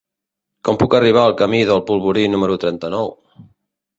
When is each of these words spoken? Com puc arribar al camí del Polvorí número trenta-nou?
Com 0.67 0.79
puc 0.83 0.95
arribar 0.99 1.25
al 1.25 1.35
camí 1.41 1.59
del 1.71 1.83
Polvorí 1.91 2.25
número 2.37 2.57
trenta-nou? 2.65 3.13